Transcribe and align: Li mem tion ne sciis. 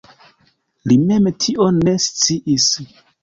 Li 0.91 0.97
mem 1.11 1.29
tion 1.45 1.77
ne 1.89 1.95
sciis. 2.07 2.67